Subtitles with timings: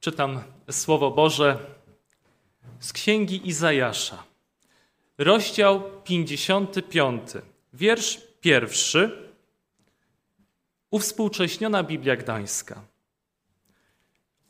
[0.00, 1.58] Czytam Słowo Boże
[2.80, 4.24] z Księgi Izajasza,
[5.18, 7.22] rozdział 55,
[7.72, 9.30] wiersz pierwszy,
[10.90, 12.82] uwspółcześniona Biblia Gdańska.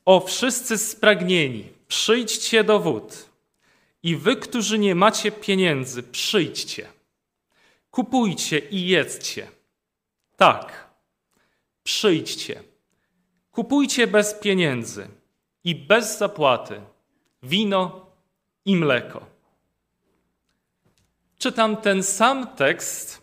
[0.05, 3.29] O wszyscy spragnieni, przyjdźcie do wód.
[4.03, 6.89] I wy, którzy nie macie pieniędzy, przyjdźcie.
[7.91, 9.49] Kupujcie i jedzcie.
[10.37, 10.91] Tak,
[11.85, 12.63] przyjdźcie.
[13.53, 15.20] Kupujcie bez pieniędzy
[15.65, 16.81] i bez zapłaty
[17.43, 18.07] wino
[18.65, 19.27] i mleko.
[21.39, 23.23] Czytam ten sam tekst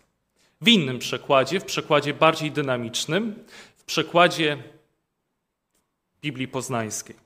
[0.60, 3.44] w innym przekładzie, w przekładzie bardziej dynamicznym,
[3.76, 4.62] w przekładzie
[6.22, 7.16] Biblii Poznańskiej.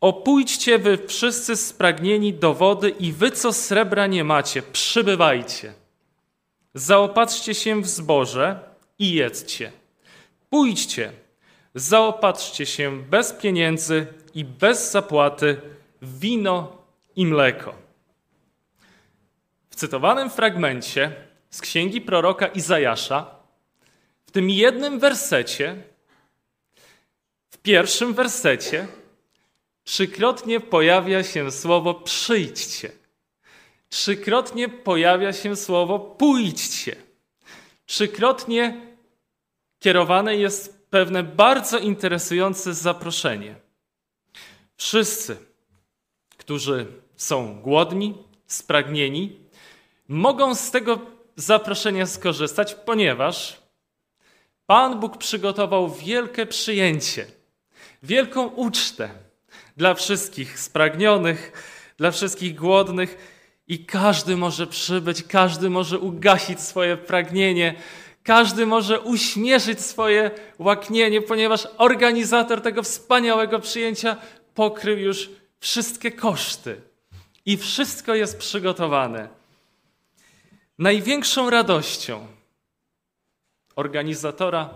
[0.00, 5.74] Opójdźcie wy wszyscy spragnieni do wody i wy, co srebra nie macie, przybywajcie.
[6.74, 8.60] Zaopatrzcie się w zboże
[8.98, 9.72] i jedzcie.
[10.50, 11.12] Pójdźcie,
[11.78, 15.60] zaopatrzcie się bez pieniędzy i bez zapłaty
[16.02, 16.82] w wino
[17.16, 17.74] i mleko.
[19.70, 21.12] W cytowanym fragmencie
[21.50, 23.34] z księgi proroka Izajasza,
[24.26, 25.82] w tym jednym wersecie,
[27.50, 28.88] w pierwszym wersecie,
[29.84, 32.90] trzykrotnie pojawia się słowo przyjdźcie.
[33.88, 36.96] Trzykrotnie pojawia się słowo pójdźcie.
[37.86, 38.80] Trzykrotnie
[39.78, 43.54] kierowane jest pewne bardzo interesujące zaproszenie.
[44.76, 45.36] Wszyscy,
[46.38, 46.86] którzy
[47.16, 48.14] są głodni,
[48.46, 49.36] spragnieni,
[50.08, 51.00] mogą z tego
[51.36, 53.62] zaproszenia skorzystać, ponieważ
[54.66, 57.26] Pan Bóg przygotował wielkie przyjęcie,
[58.02, 59.10] wielką ucztę
[59.76, 61.52] dla wszystkich spragnionych,
[61.96, 63.18] dla wszystkich głodnych
[63.68, 67.74] i każdy może przybyć, każdy może ugasić swoje pragnienie,
[68.22, 74.16] każdy może uśmieszyć swoje łaknienie, ponieważ organizator tego wspaniałego przyjęcia
[74.54, 76.80] pokrył już wszystkie koszty
[77.46, 79.28] i wszystko jest przygotowane.
[80.78, 82.26] Największą radością
[83.76, 84.70] organizatora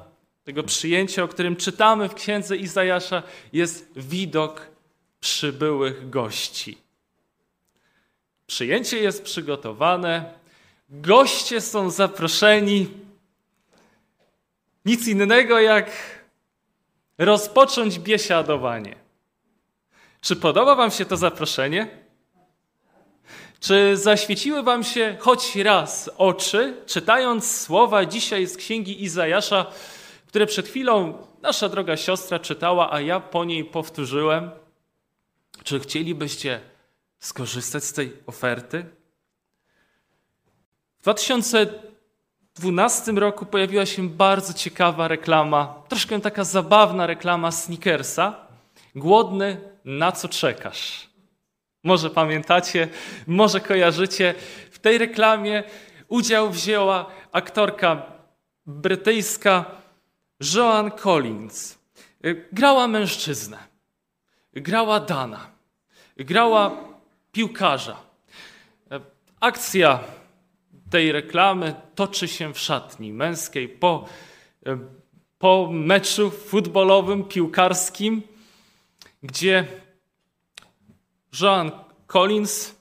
[0.45, 3.23] tego przyjęcia, o którym czytamy w księdze Izajasza,
[3.53, 4.67] jest widok
[5.21, 6.79] przybyłych gości.
[8.47, 10.35] Przyjęcie jest przygotowane,
[10.91, 12.89] goście są zaproszeni.
[14.85, 15.91] Nic innego jak
[17.19, 18.97] rozpocząć biesiadowanie.
[20.21, 21.89] Czy podoba Wam się to zaproszenie?
[23.61, 29.67] Czy zaświeciły Wam się choć raz oczy, czytając słowa dzisiaj z księgi Izajasza,
[30.27, 34.51] które przed chwilą nasza droga siostra czytała, a ja po niej powtórzyłem?
[35.65, 36.61] Czy chcielibyście
[37.21, 38.87] skorzystać z tej oferty?
[41.03, 41.09] W
[42.55, 48.35] 2012 roku pojawiła się bardzo ciekawa reklama, troszkę taka zabawna reklama Snickersa.
[48.95, 51.09] Głodny, na co czekasz?
[51.85, 52.89] Może pamiętacie,
[53.27, 54.35] może kojarzycie.
[54.71, 55.63] W tej reklamie
[56.09, 58.03] udział wzięła aktorka
[58.67, 59.65] brytyjska
[60.55, 61.79] Joan Collins.
[62.53, 63.59] Grała mężczyznę,
[64.53, 65.47] grała Dana,
[66.17, 66.71] grała
[67.33, 67.97] piłkarza.
[69.41, 69.99] Akcja
[70.93, 74.09] tej reklamy toczy się w szatni męskiej po,
[75.39, 78.23] po meczu futbolowym, piłkarskim,
[79.23, 79.67] gdzie
[81.41, 81.71] Joan
[82.07, 82.75] Collins,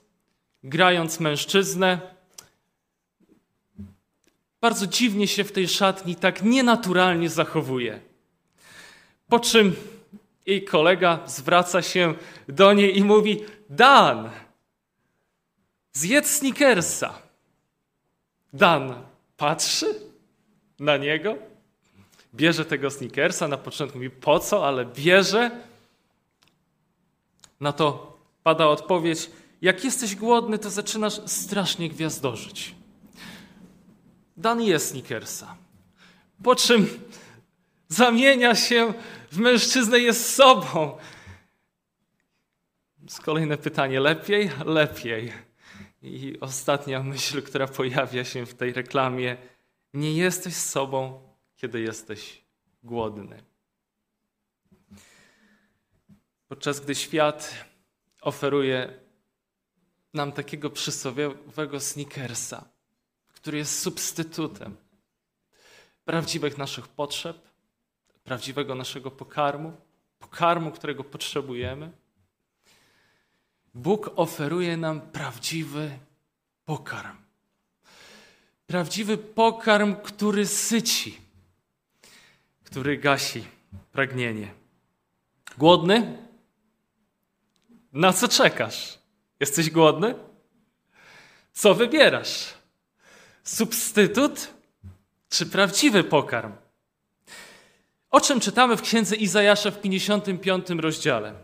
[0.62, 2.00] grając mężczyznę,
[4.60, 8.00] bardzo dziwnie się w tej szatni tak nienaturalnie zachowuje.
[9.28, 9.76] Po czym
[10.46, 12.14] jej kolega zwraca się
[12.48, 14.30] do niej i mówi: Dan,
[15.92, 17.31] zjedz snickersa.
[18.52, 18.94] Dan
[19.36, 20.00] patrzy
[20.78, 21.36] na niego,
[22.34, 23.48] bierze tego snickersa.
[23.48, 25.50] Na początku mówi: Po co, ale bierze.
[27.60, 29.30] Na to pada odpowiedź:
[29.62, 32.74] Jak jesteś głodny, to zaczynasz strasznie gwiazdorzyć.
[34.36, 35.56] Dan je Snickersa.
[36.42, 37.00] Po czym
[37.88, 38.94] zamienia się
[39.32, 40.98] w mężczyznę jest sobą.
[43.08, 44.50] Z kolejne pytanie: lepiej?
[44.64, 45.32] Lepiej.
[46.02, 49.36] I ostatnia myśl, która pojawia się w tej reklamie:
[49.94, 51.22] nie jesteś sobą,
[51.56, 52.44] kiedy jesteś
[52.82, 53.42] głodny.
[56.48, 57.64] Podczas gdy świat
[58.20, 59.00] oferuje
[60.14, 62.64] nam takiego przysłowiowego sneakersa,
[63.34, 64.76] który jest substytutem
[66.04, 67.36] prawdziwych naszych potrzeb,
[68.24, 69.76] prawdziwego naszego pokarmu,
[70.18, 71.90] pokarmu, którego potrzebujemy.
[73.74, 75.98] Bóg oferuje nam prawdziwy
[76.64, 77.16] pokarm.
[78.66, 81.20] Prawdziwy pokarm, który syci,
[82.64, 83.44] który gasi
[83.92, 84.54] pragnienie.
[85.58, 86.18] Głodny?
[87.92, 88.98] Na co czekasz?
[89.40, 90.14] Jesteś głodny?
[91.52, 92.54] Co wybierasz?
[93.44, 94.48] Substytut
[95.28, 96.52] czy prawdziwy pokarm?
[98.10, 101.34] O czym czytamy w księdze Izajasza w 55 rozdziale?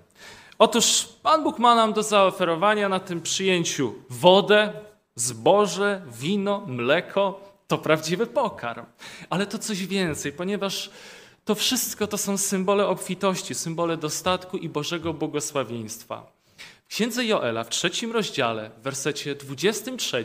[0.59, 4.73] Otóż Pan Bóg ma nam do zaoferowania na tym przyjęciu wodę,
[5.15, 7.41] zboże, wino, mleko.
[7.67, 8.87] To prawdziwy pokarm.
[9.31, 10.91] Ale to coś więcej, ponieważ
[11.45, 16.33] to wszystko to są symbole obfitości, symbole dostatku i Bożego błogosławieństwa.
[16.85, 20.25] W księdze Joela w trzecim rozdziale, w wersecie 23,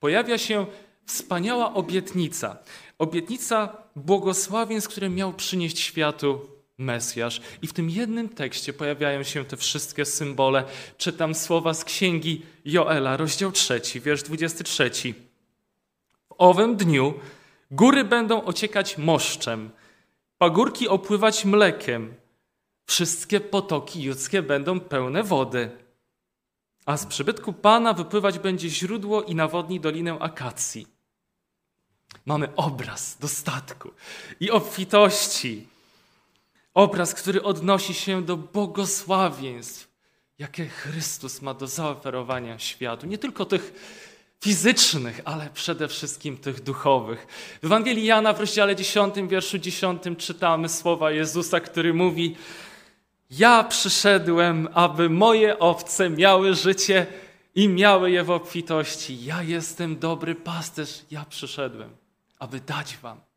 [0.00, 0.66] pojawia się
[1.06, 2.56] wspaniała obietnica.
[2.98, 7.40] Obietnica błogosławieństw, które miał przynieść światu Mesjasz.
[7.62, 10.64] I w tym jednym tekście pojawiają się te wszystkie symbole.
[10.98, 14.90] Czytam słowa z księgi Joela, rozdział 3, wiersz 23.
[16.28, 17.14] W owym dniu
[17.70, 19.70] góry będą ociekać moszczem,
[20.38, 22.14] pagórki opływać mlekiem,
[22.86, 25.70] wszystkie potoki judzkie będą pełne wody.
[26.86, 30.86] A z przybytku Pana wypływać będzie źródło i nawodni dolinę akacji.
[32.26, 33.90] Mamy obraz dostatku
[34.40, 35.69] i obfitości.
[36.74, 39.88] Obraz, który odnosi się do błogosławieństw,
[40.38, 43.06] jakie Chrystus ma do zaoferowania światu.
[43.06, 43.72] Nie tylko tych
[44.40, 47.26] fizycznych, ale przede wszystkim tych duchowych.
[47.62, 52.36] W Ewangelii Jana w rozdziale 10, wierszu 10 czytamy słowa Jezusa, który mówi:
[53.30, 57.06] Ja przyszedłem, aby moje owce miały życie
[57.54, 59.24] i miały je w obfitości.
[59.24, 61.96] Ja jestem dobry pasterz, ja przyszedłem,
[62.38, 63.29] aby dać wam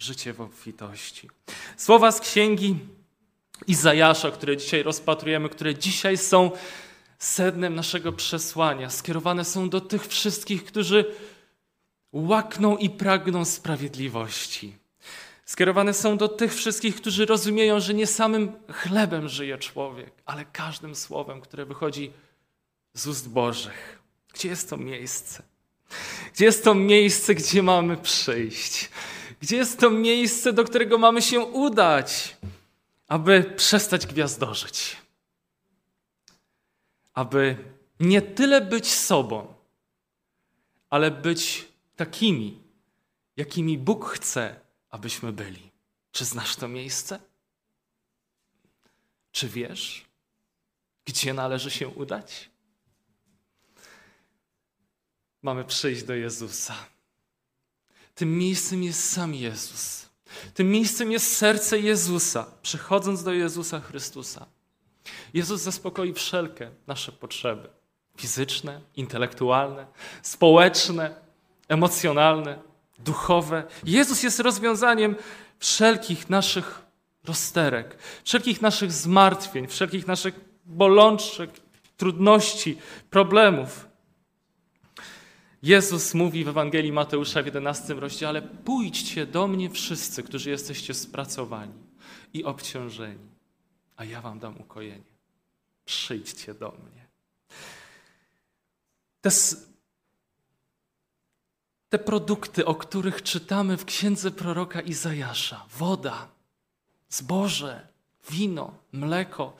[0.00, 1.30] życie w obfitości.
[1.76, 2.76] Słowa z księgi
[3.66, 6.50] Izajasza, które dzisiaj rozpatrujemy, które dzisiaj są
[7.18, 11.14] sednem naszego przesłania, skierowane są do tych wszystkich, którzy
[12.12, 14.76] łakną i pragną sprawiedliwości.
[15.44, 20.94] Skierowane są do tych wszystkich, którzy rozumieją, że nie samym chlebem żyje człowiek, ale każdym
[20.94, 22.12] słowem, które wychodzi
[22.94, 23.98] z ust Bożych.
[24.34, 25.42] Gdzie jest to miejsce?
[26.34, 28.90] Gdzie jest to miejsce, gdzie mamy przyjść?
[29.40, 32.36] Gdzie jest to miejsce, do którego mamy się udać,
[33.08, 34.96] aby przestać gwiazdorzyć?
[37.14, 37.56] Aby
[38.00, 39.54] nie tyle być sobą,
[40.90, 42.62] ale być takimi,
[43.36, 44.60] jakimi Bóg chce,
[44.90, 45.70] abyśmy byli.
[46.12, 47.20] Czy znasz to miejsce?
[49.32, 50.04] Czy wiesz,
[51.04, 52.50] gdzie należy się udać?
[55.42, 56.74] Mamy przyjść do Jezusa.
[58.14, 60.08] Tym miejscem jest sam Jezus.
[60.54, 64.46] Tym miejscem jest serce Jezusa, przychodząc do Jezusa Chrystusa.
[65.34, 67.68] Jezus zaspokoi wszelkie nasze potrzeby
[68.16, 69.86] fizyczne, intelektualne,
[70.22, 71.14] społeczne,
[71.68, 72.58] emocjonalne,
[72.98, 73.64] duchowe.
[73.84, 75.16] Jezus jest rozwiązaniem
[75.58, 76.82] wszelkich naszych
[77.24, 81.50] rozterek, wszelkich naszych zmartwień, wszelkich naszych bolączek,
[81.96, 82.78] trudności,
[83.10, 83.89] problemów.
[85.62, 91.74] Jezus mówi w Ewangelii Mateusza w 11 rozdziale: Pójdźcie do mnie wszyscy, którzy jesteście spracowani
[92.32, 93.28] i obciążeni,
[93.96, 95.10] a ja wam dam ukojenie.
[95.84, 97.06] Przyjdźcie do mnie.
[99.20, 99.30] Te,
[101.88, 106.28] te produkty, o których czytamy w księdze proroka Izajasza woda,
[107.08, 107.88] zboże,
[108.30, 109.56] wino, mleko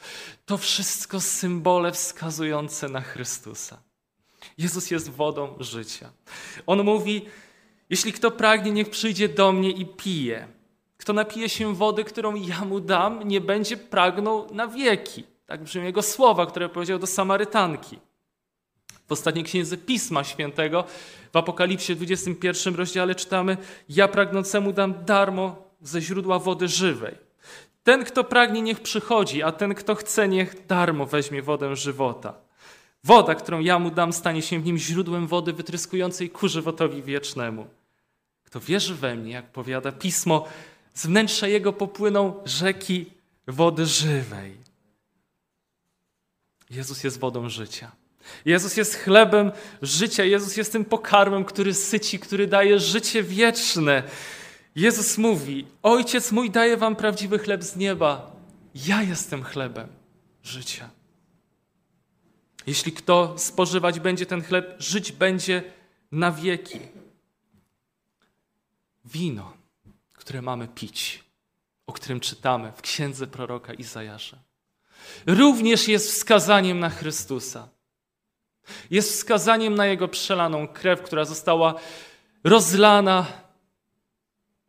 [0.47, 3.90] to wszystko symbole wskazujące na Chrystusa.
[4.59, 6.11] Jezus jest wodą życia.
[6.67, 7.25] On mówi:
[7.91, 10.49] Jeśli kto pragnie, niech przyjdzie do mnie i pije.
[10.97, 15.25] Kto napije się wody, którą ja mu dam, nie będzie pragnął na wieki.
[15.47, 17.99] Tak brzmi jego słowa, które powiedział do Samarytanki.
[19.09, 20.85] W ostatniej księdze Pisma Świętego,
[21.33, 23.57] w Apokalipsie 21 rozdziale czytamy:
[23.89, 27.15] Ja pragnącemu dam darmo ze źródła wody żywej.
[27.83, 32.35] Ten, kto pragnie, niech przychodzi, a ten, kto chce, niech darmo weźmie wodę żywota.
[33.05, 37.67] Woda, którą ja mu dam, stanie się w nim źródłem wody wytryskującej ku żywotowi wiecznemu.
[38.45, 40.49] Kto wierzy we mnie, jak powiada pismo,
[40.95, 43.07] z wnętrza jego popłyną rzeki
[43.47, 44.57] wody żywej.
[46.71, 47.93] Jezus jest wodą życia.
[48.45, 49.53] Jezus jest chlebem
[49.83, 50.25] życia.
[50.25, 54.03] Jezus jest tym pokarmem, który syci, który daje życie wieczne.
[54.77, 58.33] Jezus mówi: Ojciec mój daje wam prawdziwy chleb z nieba.
[58.75, 59.89] Ja jestem chlebem
[60.43, 60.91] życia.
[62.67, 65.63] Jeśli kto spożywać będzie ten chleb, żyć będzie
[66.13, 66.81] na wieki.
[69.05, 69.53] Wino,
[70.15, 71.25] które mamy pić,
[71.87, 74.39] o którym czytamy w księdze proroka Izajasza,
[75.27, 77.69] również jest wskazaniem na Chrystusa.
[78.91, 81.75] Jest wskazaniem na Jego przelaną krew, która została
[82.45, 83.27] rozlana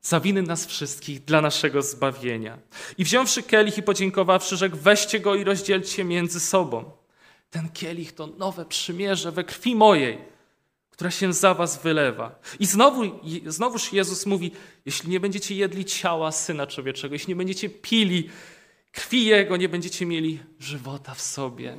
[0.02, 2.58] za winy nas wszystkich dla naszego zbawienia.
[2.98, 7.00] I wziąwszy kielich i podziękowawszy, rzekł, weźcie go i rozdzielcie między sobą.
[7.51, 10.17] Ten kielich to nowe przymierze we krwi mojej,
[10.89, 12.39] która się za was wylewa.
[12.60, 13.01] I znowu,
[13.48, 14.51] znowuż Jezus mówi,
[14.86, 18.29] jeśli nie będziecie jedli ciała Syna Człowieczego, jeśli nie będziecie pili
[18.91, 21.77] krwi Jego, nie będziecie mieli żywota w sobie.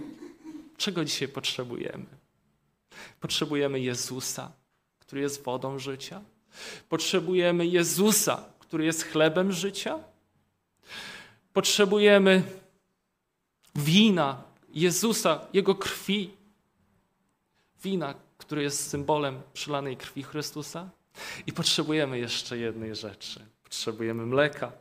[0.77, 2.07] Czego dzisiaj potrzebujemy?
[3.21, 4.53] Potrzebujemy Jezusa,
[4.99, 6.23] który jest wodą życia.
[6.89, 9.99] Potrzebujemy Jezusa, który jest chlebem życia.
[11.53, 12.43] Potrzebujemy
[13.75, 16.31] wina Jezusa, Jego krwi.
[17.83, 20.91] Wina, które jest symbolem przelanej krwi Chrystusa.
[21.47, 23.41] I potrzebujemy jeszcze jednej rzeczy.
[23.63, 24.73] Potrzebujemy mleka.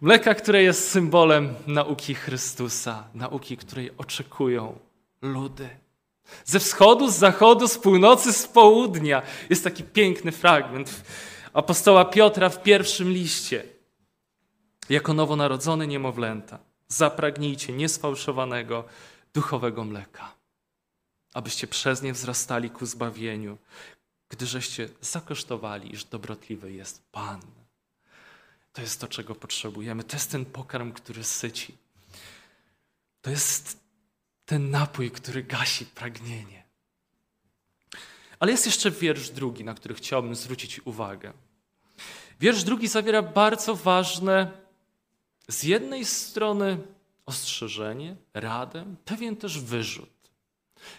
[0.00, 4.78] Mleka, które jest symbolem nauki Chrystusa, nauki, której oczekują
[5.22, 5.68] ludy.
[6.44, 9.22] Ze wschodu, z zachodu, z północy, z południa.
[9.50, 11.02] Jest taki piękny fragment
[11.56, 13.64] apostoła Piotra w pierwszym liście.
[14.88, 18.84] Jako nowonarodzone niemowlęta, zapragnijcie niesfałszowanego
[19.36, 20.34] duchowego mleka,
[21.34, 23.58] abyście przez nie wzrastali ku zbawieniu,
[24.28, 27.40] gdyżeście zakosztowali, iż dobrotliwy jest Pan.
[28.72, 30.04] To jest to, czego potrzebujemy.
[30.04, 31.74] To jest ten pokarm, który syci.
[33.22, 33.80] To jest
[34.44, 36.64] ten napój, który gasi pragnienie.
[38.38, 41.32] Ale jest jeszcze wiersz drugi, na który chciałbym zwrócić uwagę.
[42.40, 44.50] Wiersz drugi zawiera bardzo ważne,
[45.48, 46.78] z jednej strony
[47.26, 50.30] ostrzeżenie, radę, pewien też wyrzut.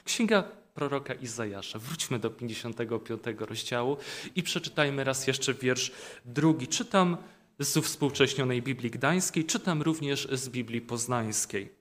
[0.04, 0.44] Księga
[0.74, 1.80] proroka Izajasza.
[1.80, 3.98] Wróćmy do 55 rozdziału
[4.36, 5.92] i przeczytajmy raz jeszcze wiersz
[6.26, 6.68] drugi.
[6.68, 7.18] Czytam
[7.60, 11.76] z współcześnionej Biblii Gdańskiej, czytam również z Biblii Poznańskiej.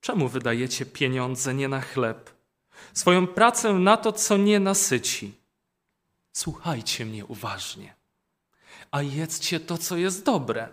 [0.00, 2.30] Czemu wydajecie pieniądze nie na chleb,
[2.92, 5.34] swoją pracę na to, co nie nasyci?
[6.32, 7.94] Słuchajcie mnie uważnie,
[8.90, 10.68] a jedzcie to, co jest dobre,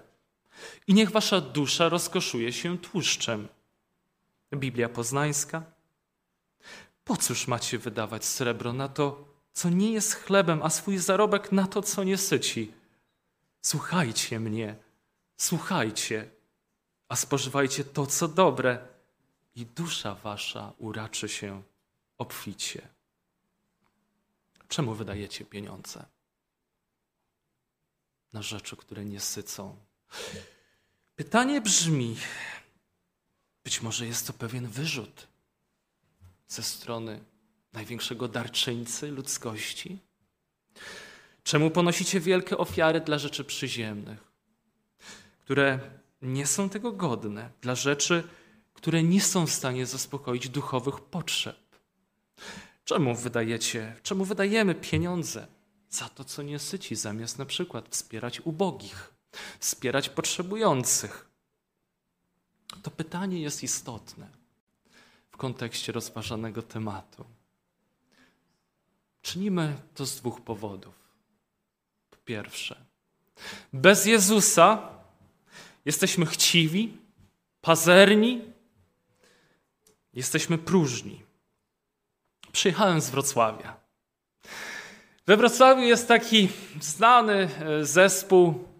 [0.88, 3.48] i niech wasza dusza rozkoszuje się tłuszczem.
[4.54, 5.64] Biblia Poznańska.
[7.04, 11.68] Po cóż macie wydawać srebro na to, co nie jest chlebem, a swój zarobek na
[11.68, 12.74] to, co nie syci?
[13.62, 14.76] Słuchajcie mnie,
[15.38, 16.30] słuchajcie,
[17.08, 18.88] a spożywajcie to, co dobre,
[19.56, 21.64] i dusza wasza uraczy się
[22.18, 22.88] obficie.
[24.68, 26.06] Czemu wydajecie pieniądze?
[28.34, 29.78] Na rzeczy, które nie sycą.
[31.22, 32.16] Pytanie brzmi:
[33.64, 35.28] być może jest to pewien wyrzut
[36.48, 37.20] ze strony
[37.74, 39.98] największego darczyńcy ludzkości?
[41.44, 44.32] Czemu ponosicie wielkie ofiary dla rzeczy przyziemnych,
[45.40, 45.80] które
[46.22, 48.24] nie są tego godne, dla rzeczy,
[48.74, 51.76] które nie są w stanie zaspokoić duchowych potrzeb?
[52.84, 55.48] Czemu wydajecie, czemu wydajemy pieniądze
[55.90, 59.21] za to, co nie syci, zamiast na przykład wspierać ubogich,
[59.60, 61.30] wspierać potrzebujących?
[62.84, 64.28] To pytanie jest istotne
[65.32, 67.26] w kontekście rozważanego tematu.
[69.22, 70.96] Czynimy to z dwóch powodów.
[72.10, 72.86] Po pierwsze,
[73.74, 74.90] bez Jezusa
[75.86, 76.98] jesteśmy chciwi,
[77.62, 78.42] pazerni,
[80.14, 81.24] jesteśmy próżni.
[82.52, 83.78] Przyjechałem z Wrocławia.
[85.28, 86.50] We Wrocławiu jest taki
[86.82, 88.71] znany e, zespół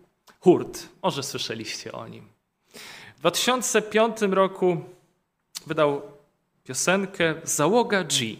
[0.42, 0.90] Hurt.
[1.04, 2.28] Może słyszeliście o nim.
[3.16, 4.84] W 2005 roku
[5.68, 6.02] wydał
[6.64, 8.36] piosenkę Załoga G.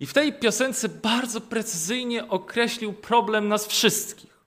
[0.00, 4.40] I w tej piosence bardzo precyzyjnie określił problem nas wszystkich.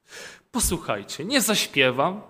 [0.52, 2.22] Posłuchajcie, nie zaśpiewam,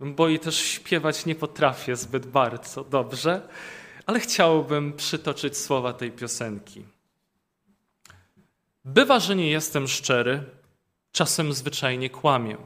[0.00, 3.48] bo i też śpiewać nie potrafię zbyt bardzo dobrze,
[4.06, 6.84] ale chciałbym przytoczyć słowa tej piosenki.
[8.84, 10.44] Bywa, że nie jestem szczery,
[11.12, 12.56] czasem zwyczajnie kłamię.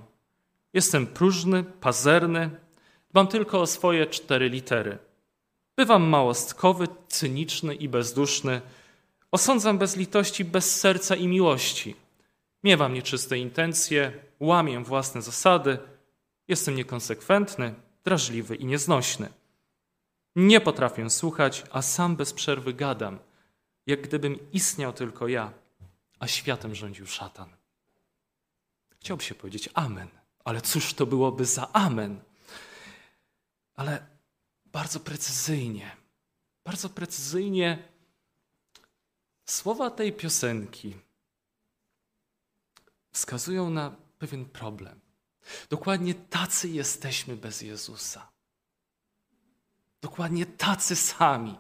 [0.73, 2.51] Jestem próżny, pazerny,
[3.11, 4.99] dbam tylko o swoje cztery litery.
[5.77, 8.61] Bywam małostkowy, cyniczny i bezduszny,
[9.31, 11.97] osądzam bez litości, bez serca i miłości.
[12.65, 15.79] Miewam nieczyste intencje, łamię własne zasady,
[16.49, 17.75] jestem niekonsekwentny,
[18.05, 19.29] drażliwy i nieznośny.
[20.37, 23.19] Nie potrafię słuchać, a sam bez przerwy gadam,
[23.87, 25.53] jak gdybym istniał tylko ja,
[26.19, 27.49] a światem rządził szatan.
[29.01, 30.09] Chciałby się powiedzieć amen,
[30.51, 32.21] ale cóż to byłoby za amen?
[33.75, 34.07] Ale
[34.67, 35.97] bardzo precyzyjnie,
[36.65, 37.89] bardzo precyzyjnie
[39.47, 40.97] słowa tej piosenki
[43.13, 45.01] wskazują na pewien problem.
[45.69, 48.29] Dokładnie tacy jesteśmy bez Jezusa.
[50.01, 51.59] Dokładnie tacy sami.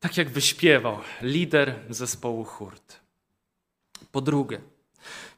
[0.00, 3.00] Tak jak wyśpiewał lider zespołu Hurt.
[4.12, 4.73] Po drugie,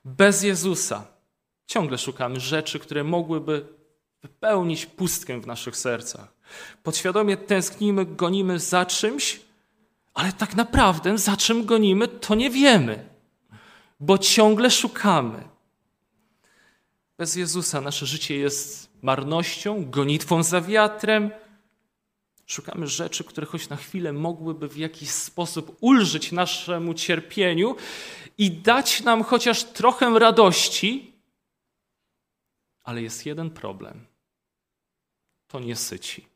[0.07, 1.07] bez Jezusa
[1.67, 3.67] ciągle szukamy rzeczy, które mogłyby
[4.23, 6.33] wypełnić pustkę w naszych sercach.
[6.83, 9.41] Podświadomie tęsknimy, gonimy za czymś,
[10.15, 13.09] ale tak naprawdę za czym gonimy, to nie wiemy,
[14.01, 15.49] bo ciągle szukamy.
[17.19, 21.31] Bez Jezusa nasze życie jest marnością, gonitwą za wiatrem.
[22.47, 27.77] Szukamy rzeczy, które choć na chwilę mogłyby w jakiś sposób ulżyć naszemu cierpieniu
[28.39, 31.13] i dać nam chociaż trochę radości,
[32.85, 34.07] ale jest jeden problem.
[35.47, 36.27] To nie syci.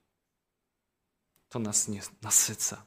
[1.49, 2.85] To nas nie nasyca.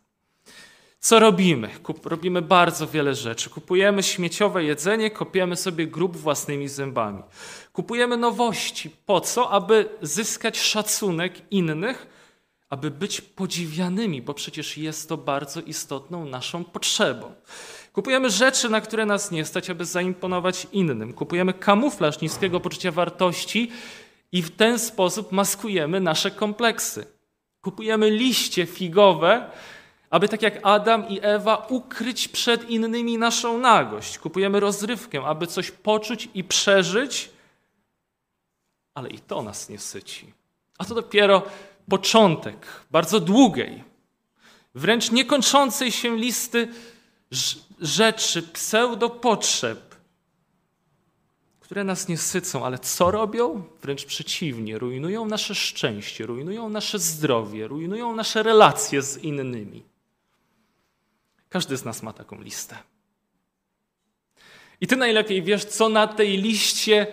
[0.99, 1.69] Co robimy?
[1.83, 3.49] Kup, robimy bardzo wiele rzeczy.
[3.49, 7.23] Kupujemy śmieciowe jedzenie, kopiemy sobie grób własnymi zębami.
[7.73, 8.89] Kupujemy nowości.
[8.89, 9.49] Po co?
[9.49, 12.07] Aby zyskać szacunek innych,
[12.73, 17.33] aby być podziwianymi, bo przecież jest to bardzo istotną naszą potrzebą.
[17.93, 21.13] Kupujemy rzeczy, na które nas nie stać, aby zaimponować innym.
[21.13, 23.71] Kupujemy kamuflaż niskiego poczucia wartości
[24.31, 27.05] i w ten sposób maskujemy nasze kompleksy.
[27.61, 29.51] Kupujemy liście figowe,
[30.09, 34.19] aby tak jak Adam i Ewa ukryć przed innymi naszą nagość.
[34.19, 37.29] Kupujemy rozrywkę, aby coś poczuć i przeżyć,
[38.93, 40.33] ale i to nas nie syci.
[40.77, 41.41] A to dopiero
[41.89, 43.83] początek bardzo długiej,
[44.75, 46.67] wręcz niekończącej się listy
[47.79, 49.95] rzeczy, pseudopotrzeb,
[51.59, 53.63] które nas nie sycą, ale co robią?
[53.81, 59.83] Wręcz przeciwnie, rujnują nasze szczęście, rujnują nasze zdrowie, rujnują nasze relacje z innymi.
[61.49, 62.77] Każdy z nas ma taką listę.
[64.81, 67.07] I ty najlepiej wiesz, co na tej liście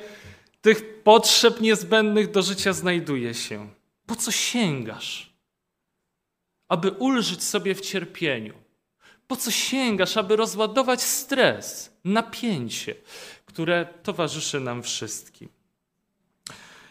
[0.62, 3.68] tych potrzeb niezbędnych do życia znajduje się.
[4.10, 5.32] Po co sięgasz?
[6.68, 8.54] Aby ulżyć sobie w cierpieniu.
[9.26, 12.94] Po co sięgasz, aby rozładować stres, napięcie,
[13.46, 15.48] które towarzyszy nam wszystkim?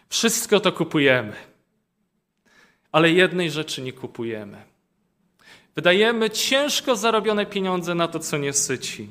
[0.09, 1.33] Wszystko to kupujemy,
[2.91, 4.63] ale jednej rzeczy nie kupujemy.
[5.75, 9.09] Wydajemy ciężko zarobione pieniądze na to, co nie syci.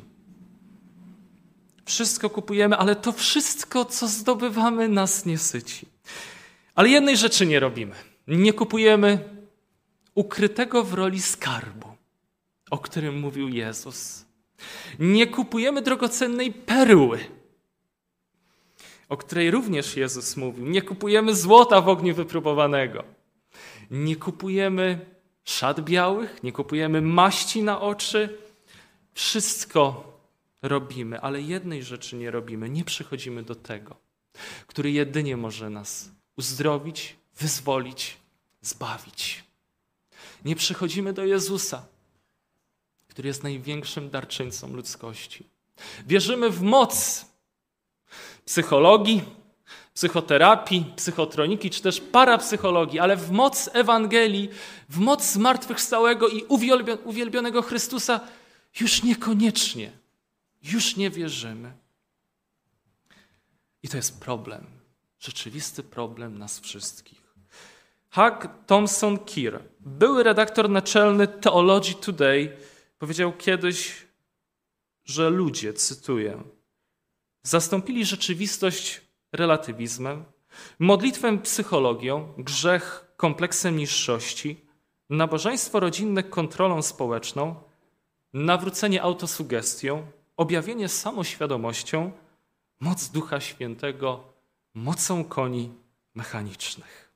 [1.84, 5.86] Wszystko kupujemy, ale to wszystko, co zdobywamy, nas nie syci.
[6.78, 7.94] Ale jednej rzeczy nie robimy.
[8.28, 9.18] Nie kupujemy
[10.14, 11.88] ukrytego w roli skarbu,
[12.70, 14.24] o którym mówił Jezus.
[14.98, 17.18] Nie kupujemy drogocennej perły,
[19.08, 20.66] o której również Jezus mówił.
[20.66, 23.04] Nie kupujemy złota w ogniu wypróbowanego.
[23.90, 25.06] Nie kupujemy
[25.44, 28.38] szat białych, nie kupujemy maści na oczy.
[29.12, 30.12] Wszystko
[30.62, 32.70] robimy, ale jednej rzeczy nie robimy.
[32.70, 33.96] Nie przychodzimy do tego,
[34.66, 38.16] który jedynie może nas uzdrowić, wyzwolić,
[38.60, 39.44] zbawić.
[40.44, 41.86] Nie przychodzimy do Jezusa,
[43.08, 45.46] który jest największym darczyńcą ludzkości.
[46.06, 47.26] Wierzymy w moc
[48.44, 49.22] psychologii,
[49.94, 54.48] psychoterapii, psychotroniki, czy też parapsychologii, ale w moc Ewangelii,
[54.88, 56.44] w moc zmartwychwstałego i
[57.04, 58.20] uwielbionego Chrystusa
[58.80, 59.92] już niekoniecznie,
[60.62, 61.72] już nie wierzymy.
[63.82, 64.77] I to jest problem,
[65.18, 67.34] rzeczywisty problem nas wszystkich.
[68.14, 72.56] Hug Thompson Keir, były redaktor naczelny Theology Today,
[72.98, 74.06] powiedział kiedyś,
[75.04, 76.42] że ludzie, cytuję,
[77.42, 79.00] zastąpili rzeczywistość
[79.32, 80.24] relatywizmem,
[80.78, 84.64] modlitwę psychologią, grzech kompleksem niższości,
[85.10, 87.54] nabożeństwo rodzinne kontrolą społeczną,
[88.32, 92.12] nawrócenie autosugestią, objawienie samoświadomością,
[92.80, 94.27] moc Ducha Świętego,
[94.78, 95.74] mocą koni
[96.14, 97.12] mechanicznych.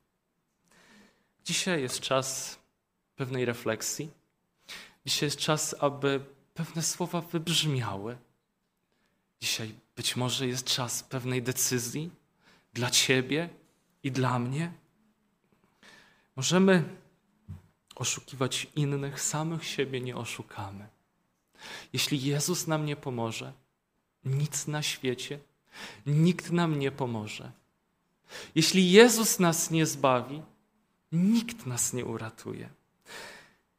[1.45, 2.59] Dzisiaj jest czas
[3.15, 4.11] pewnej refleksji.
[5.05, 8.17] Dzisiaj jest czas, aby pewne słowa wybrzmiały.
[9.41, 12.11] Dzisiaj być może jest czas pewnej decyzji
[12.73, 13.49] dla Ciebie
[14.03, 14.73] i dla mnie.
[16.35, 16.83] Możemy
[17.95, 20.87] oszukiwać innych, samych siebie nie oszukamy.
[21.93, 23.53] Jeśli Jezus nam nie pomoże,
[24.25, 25.39] nic na świecie,
[26.05, 27.51] nikt nam nie pomoże.
[28.55, 30.41] Jeśli Jezus nas nie zbawi,
[31.11, 32.69] nikt nas nie uratuje.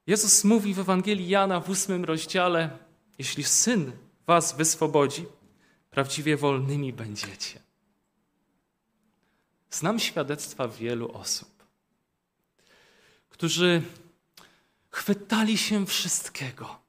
[0.06, 2.78] Jezus mówi w Ewangelii Jana w ósmym rozdziale:
[3.18, 3.92] Jeśli syn
[4.26, 5.26] was wyswobodzi,
[5.90, 7.60] prawdziwie wolnymi będziecie.
[9.70, 11.64] Znam świadectwa wielu osób,
[13.28, 13.82] którzy
[14.90, 16.84] chwytali się wszystkiego.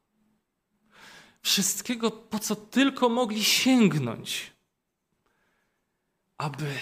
[1.41, 4.51] Wszystkiego, po co tylko mogli sięgnąć,
[6.37, 6.77] aby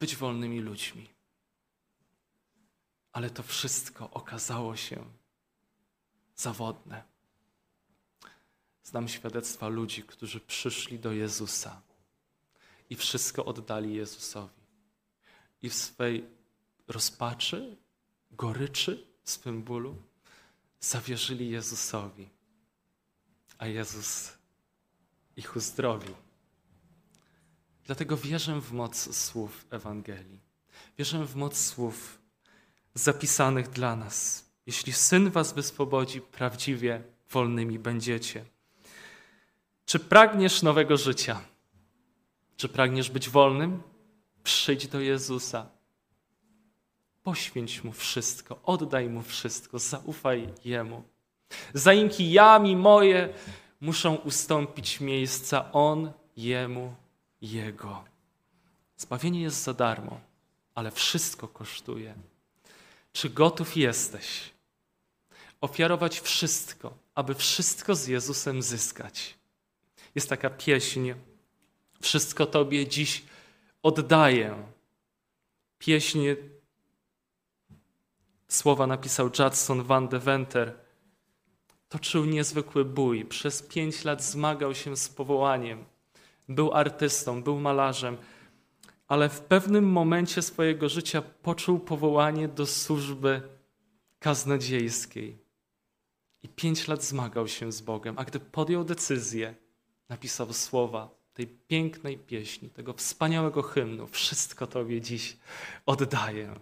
[0.00, 1.08] być wolnymi ludźmi.
[3.12, 5.04] Ale to wszystko okazało się
[6.34, 7.18] zawodne
[8.88, 11.82] Znam świadectwa ludzi, którzy przyszli do Jezusa
[12.90, 14.60] i wszystko oddali Jezusowi.
[15.62, 16.24] I w swej
[16.86, 17.76] rozpaczy,
[18.30, 19.96] goryczy, swym bólu
[20.80, 22.28] zawierzyli Jezusowi.
[23.58, 24.32] A Jezus
[25.36, 26.14] ich uzdrowił.
[27.88, 30.40] Dlatego wierzę w moc słów Ewangelii.
[30.98, 32.18] Wierzę w moc słów
[32.94, 34.44] zapisanych dla nas.
[34.66, 38.44] Jeśli Syn was wyswobodzi, prawdziwie wolnymi będziecie.
[39.84, 41.40] Czy pragniesz nowego życia?
[42.56, 43.82] Czy pragniesz być wolnym?
[44.42, 45.66] Przyjdź do Jezusa.
[47.22, 51.02] Poświęć Mu wszystko, oddaj Mu wszystko, zaufaj Jemu.
[51.74, 53.34] Zanim kijami moje
[53.80, 56.94] muszą ustąpić miejsca, On Jemu,
[57.40, 58.04] Jego.
[58.96, 60.20] Zbawienie jest za darmo,
[60.74, 62.14] ale wszystko kosztuje.
[63.12, 64.50] Czy gotów jesteś
[65.60, 69.34] ofiarować wszystko, aby wszystko z Jezusem zyskać?
[70.14, 71.12] Jest taka pieśń,
[72.00, 73.24] wszystko Tobie dziś
[73.82, 74.66] oddaję.
[75.78, 76.20] Pieśń,
[78.48, 80.74] słowa napisał Judson van de Venter.
[81.88, 83.24] Toczył niezwykły bój.
[83.24, 85.84] Przez pięć lat zmagał się z powołaniem.
[86.48, 88.16] Był artystą, był malarzem,
[89.08, 93.42] ale w pewnym momencie swojego życia poczuł powołanie do służby
[94.18, 95.38] kaznodziejskiej.
[96.42, 99.54] I pięć lat zmagał się z Bogiem, a gdy podjął decyzję,
[100.08, 104.06] napisał słowa tej pięknej pieśni, tego wspaniałego hymnu.
[104.06, 105.36] Wszystko Tobie dziś
[105.86, 106.54] oddaję.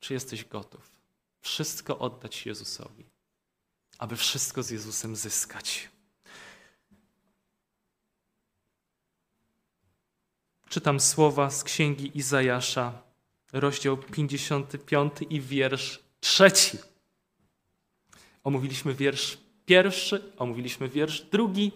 [0.00, 0.92] Czy jesteś gotów
[1.40, 3.04] wszystko oddać Jezusowi,
[3.98, 5.90] aby wszystko z Jezusem zyskać?
[10.72, 12.92] Czytam słowa z księgi Izajasza,
[13.52, 16.78] rozdział 55 i wiersz trzeci.
[18.44, 21.72] Omówiliśmy wiersz pierwszy, omówiliśmy wiersz drugi,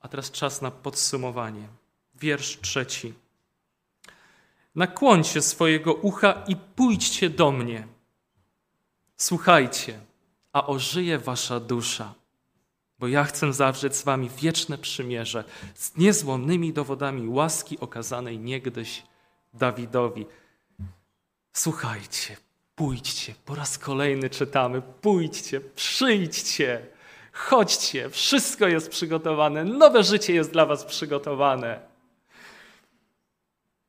[0.00, 1.68] a teraz czas na podsumowanie.
[2.14, 3.14] Wiersz trzeci.
[4.74, 7.86] Nakłońcie swojego ucha i pójdźcie do mnie.
[9.16, 10.00] Słuchajcie,
[10.52, 12.14] a ożyje wasza dusza,
[13.00, 19.02] bo ja chcę zawrzeć z wami wieczne przymierze z niezłomnymi dowodami łaski okazanej niegdyś
[19.54, 20.26] Dawidowi.
[21.52, 22.36] Słuchajcie,
[22.74, 26.86] pójdźcie, po raz kolejny czytamy, pójdźcie, przyjdźcie,
[27.32, 31.80] chodźcie, wszystko jest przygotowane, nowe życie jest dla was przygotowane.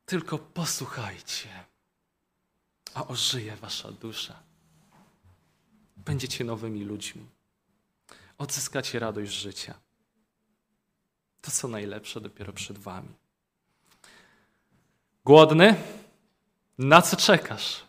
[0.04, 1.48] Tylko posłuchajcie,
[2.94, 4.42] a ożyje wasza dusza.
[5.96, 7.26] Będziecie nowymi ludźmi.
[8.38, 9.74] Odzyskacie radość życia.
[11.40, 13.14] To, co najlepsze, dopiero przed wami.
[15.24, 15.74] Głodny?
[16.78, 17.82] Na co czekasz?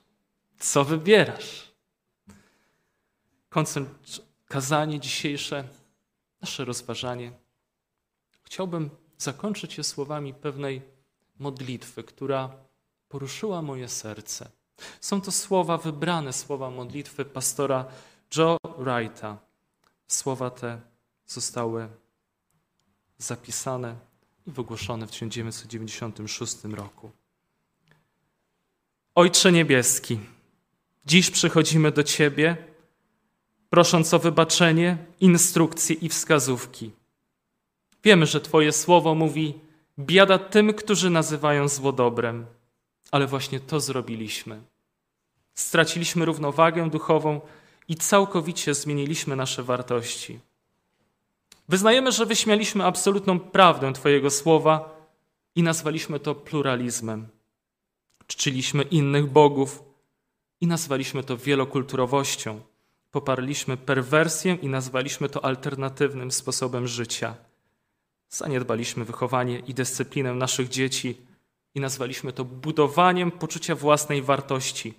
[0.59, 1.71] Co wybierasz?
[3.49, 5.63] Koncentr kazanie dzisiejsze,
[6.41, 7.31] nasze rozważanie.
[8.43, 10.81] Chciałbym zakończyć je słowami pewnej
[11.39, 12.49] modlitwy, która
[13.09, 14.49] poruszyła moje serce.
[15.01, 17.85] Są to słowa wybrane, słowa modlitwy pastora
[18.37, 19.37] Joe Wrighta.
[20.13, 20.81] Słowa te
[21.25, 21.87] zostały
[23.17, 23.95] zapisane
[24.47, 27.11] i wygłoszone w 1996 roku.
[29.15, 30.19] Ojcze Niebieski,
[31.05, 32.57] dziś przychodzimy do Ciebie,
[33.69, 36.91] prosząc o wybaczenie, instrukcje i wskazówki.
[38.03, 39.59] Wiemy, że Twoje słowo mówi:
[39.99, 42.45] Biada tym, którzy nazywają zło dobrem,
[43.11, 44.61] ale właśnie to zrobiliśmy.
[45.53, 47.41] Straciliśmy równowagę duchową
[47.87, 50.39] i całkowicie zmieniliśmy nasze wartości.
[51.69, 54.95] Wyznajemy, że wyśmialiśmy absolutną prawdę Twojego słowa
[55.55, 57.27] i nazwaliśmy to pluralizmem.
[58.27, 59.83] Czciliśmy innych bogów
[60.61, 62.61] i nazwaliśmy to wielokulturowością.
[63.11, 67.35] Poparliśmy perwersję i nazwaliśmy to alternatywnym sposobem życia.
[68.29, 71.17] Zaniedbaliśmy wychowanie i dyscyplinę naszych dzieci
[71.75, 74.93] i nazwaliśmy to budowaniem poczucia własnej wartości.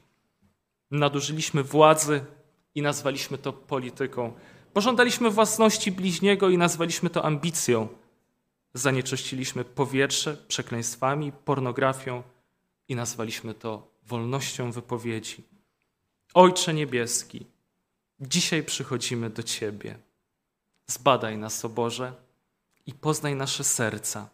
[0.90, 2.24] Nadużyliśmy władzy
[2.74, 4.32] i nazwaliśmy to polityką.
[4.72, 7.88] Pożądaliśmy własności bliźniego i nazwaliśmy to ambicją.
[8.74, 12.22] Zanieczyściliśmy powietrze przekleństwami, pornografią
[12.88, 15.44] i nazwaliśmy to wolnością wypowiedzi.
[16.34, 17.46] Ojcze Niebieski,
[18.20, 19.98] dzisiaj przychodzimy do Ciebie.
[20.86, 22.12] Zbadaj nas, o Boże,
[22.86, 24.28] i poznaj nasze serca.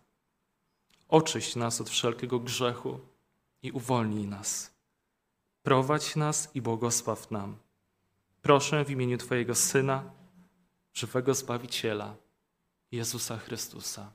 [1.09, 3.01] Oczyść nas od wszelkiego grzechu
[3.63, 4.71] i uwolnij nas.
[5.63, 7.57] Prowadź nas i błogosław nam.
[8.43, 10.11] Proszę w imieniu Twojego Syna,
[10.93, 12.17] żywego Zbawiciela,
[12.93, 14.13] Jezusa Chrystusa.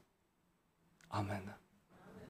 [1.10, 1.65] Amen.